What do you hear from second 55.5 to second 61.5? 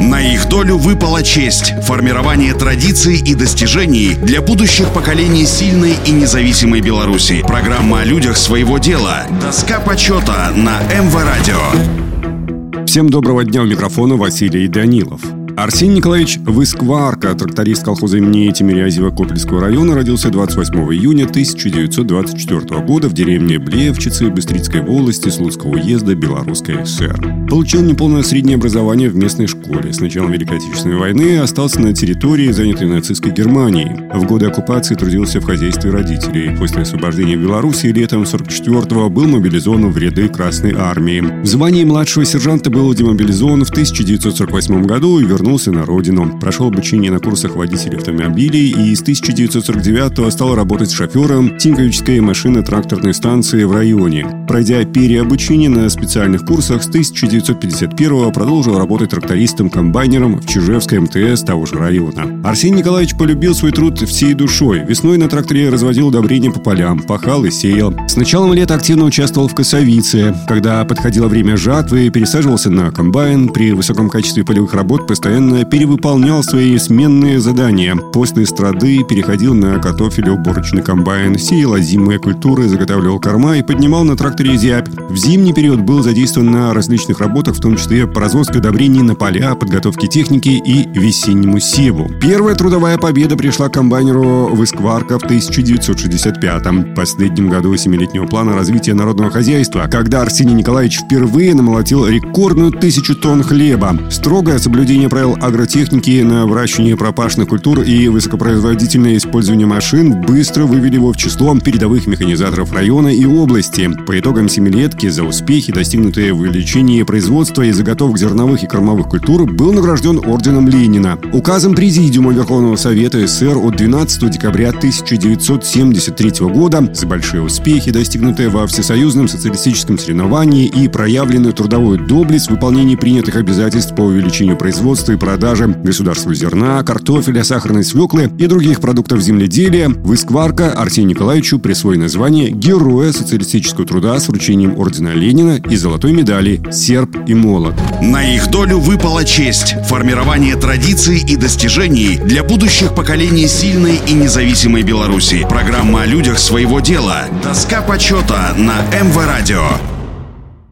на специальных курсах, с 1951 продолжил работать трактористом-комбайнером в Чижевской МТС